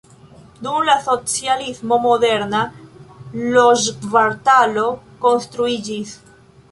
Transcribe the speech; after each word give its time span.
Dum 0.67 0.77
la 0.85 0.93
socialismo 1.07 1.99
moderna 2.05 2.61
loĝkvartalo 3.57 4.87
konstruiĝis. 5.27 6.15